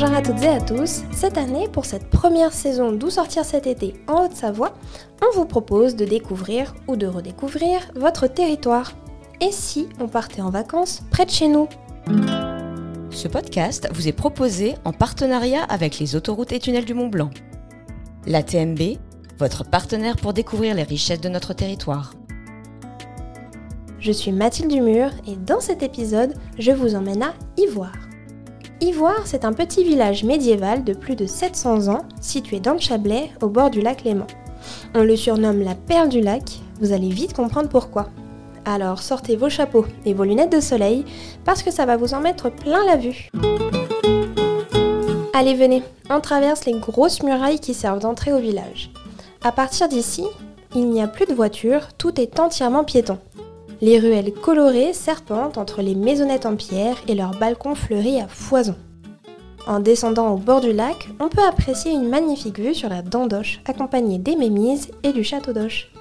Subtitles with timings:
[0.00, 1.02] Bonjour à toutes et à tous.
[1.10, 4.74] Cette année, pour cette première saison d'Où sortir cet été en Haute-Savoie,
[5.20, 8.92] on vous propose de découvrir ou de redécouvrir votre territoire.
[9.40, 11.68] Et si on partait en vacances près de chez nous?
[13.10, 17.30] Ce podcast vous est proposé en partenariat avec les autoroutes et tunnels du Mont Blanc.
[18.24, 18.98] La TMB,
[19.36, 22.14] votre partenaire pour découvrir les richesses de notre territoire.
[23.98, 28.07] Je suis Mathilde Dumur et dans cet épisode, je vous emmène à Ivoire.
[28.80, 33.32] Ivoire, c'est un petit village médiéval de plus de 700 ans situé dans le Chablais
[33.42, 34.28] au bord du lac Léman.
[34.94, 38.08] On le surnomme la perle du lac, vous allez vite comprendre pourquoi.
[38.64, 41.04] Alors sortez vos chapeaux et vos lunettes de soleil
[41.44, 43.30] parce que ça va vous en mettre plein la vue.
[45.34, 48.92] Allez venez, on traverse les grosses murailles qui servent d'entrée au village.
[49.42, 50.24] À partir d'ici,
[50.76, 53.18] il n'y a plus de voitures, tout est entièrement piéton.
[53.80, 58.74] Les ruelles colorées serpentent entre les maisonnettes en pierre et leurs balcons fleuris à foison.
[59.68, 63.60] En descendant au bord du lac, on peut apprécier une magnifique vue sur la Dandoche,
[63.66, 65.92] accompagnée des Mémises et du château d'Oche.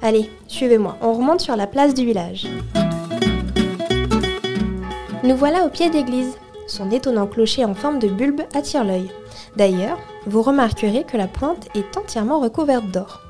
[0.00, 2.46] Allez, suivez-moi, on remonte sur la place du village.
[5.22, 6.38] Nous voilà au pied d'église.
[6.66, 9.10] Son étonnant clocher en forme de bulbe attire l'œil.
[9.56, 13.20] D'ailleurs, vous remarquerez que la pointe est entièrement recouverte d'or.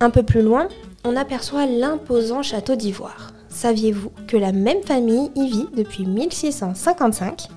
[0.00, 0.68] Un peu plus loin,
[1.04, 3.32] on aperçoit l'imposant château d'Ivoire.
[3.48, 7.48] Saviez-vous que la même famille y vit depuis 1655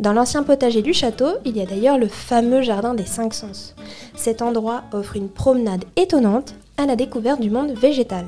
[0.00, 3.74] Dans l'ancien potager du château, il y a d'ailleurs le fameux jardin des cinq sens.
[4.14, 8.26] Cet endroit offre une promenade étonnante à la découverte du monde végétal.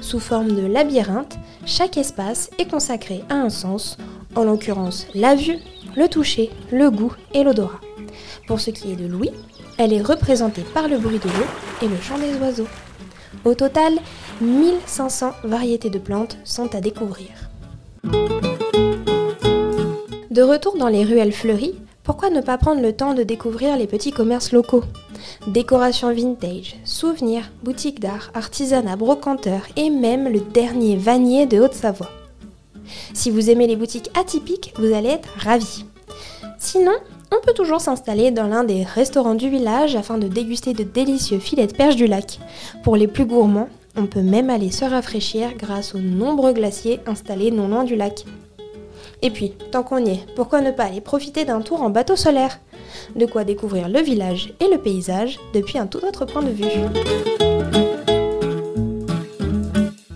[0.00, 3.96] Sous forme de labyrinthe, chaque espace est consacré à un sens,
[4.36, 5.58] en l'occurrence la vue,
[5.96, 7.80] le toucher, le goût et l'odorat.
[8.46, 9.32] Pour ce qui est de l'ouïe,
[9.78, 11.46] elle est représentée par le bruit de l'eau
[11.82, 12.68] et le chant des oiseaux.
[13.44, 13.94] Au total,
[14.42, 17.28] 1500 variétés de plantes sont à découvrir.
[20.30, 23.86] De retour dans les ruelles fleuries, pourquoi ne pas prendre le temps de découvrir les
[23.86, 24.84] petits commerces locaux?
[25.46, 32.10] Décoration vintage, souvenirs, boutiques d'art, artisanat, brocanteurs et même le dernier vanier de Haute-Savoie.
[33.14, 35.84] Si vous aimez les boutiques atypiques, vous allez être ravis.
[36.58, 36.94] Sinon,
[37.40, 41.38] on peut toujours s'installer dans l'un des restaurants du village afin de déguster de délicieux
[41.38, 42.38] filets de perche du lac.
[42.82, 47.50] Pour les plus gourmands, on peut même aller se rafraîchir grâce aux nombreux glaciers installés
[47.50, 48.24] non loin du lac.
[49.22, 52.16] Et puis, tant qu'on y est, pourquoi ne pas aller profiter d'un tour en bateau
[52.16, 52.60] solaire?
[53.16, 57.99] De quoi découvrir le village et le paysage depuis un tout autre point de vue.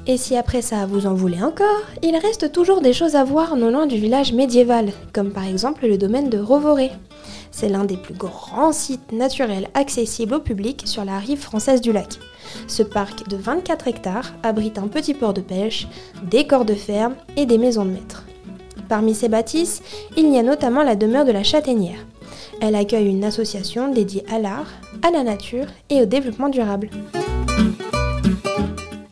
[0.07, 3.57] Et si après ça vous en voulez encore, il reste toujours des choses à voir
[3.57, 6.91] non loin du village médiéval, comme par exemple le domaine de Rovoré.
[7.51, 11.93] C'est l'un des plus grands sites naturels accessibles au public sur la rive française du
[11.93, 12.19] lac.
[12.67, 15.89] Ce parc de 24 hectares abrite un petit port de pêche,
[16.23, 18.25] des corps de ferme et des maisons de maître.
[18.91, 19.83] Parmi ces bâtisses,
[20.19, 22.05] il y a notamment la demeure de la Châtaignière.
[22.61, 24.69] Elle accueille une association dédiée à l'art,
[25.03, 26.91] à la nature et au développement durable.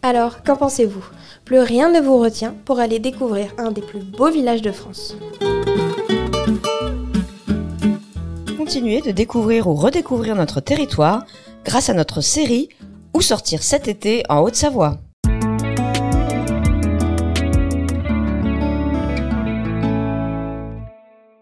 [0.05, 1.05] Alors, qu'en pensez-vous?
[1.45, 5.17] Plus rien ne vous retient pour aller découvrir un des plus beaux villages de France.
[8.57, 11.25] Continuez de découvrir ou redécouvrir notre territoire
[11.65, 12.69] grâce à notre série
[13.15, 15.02] Où sortir cet été en Haute-Savoie.